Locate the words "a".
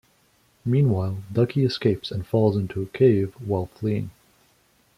2.81-2.87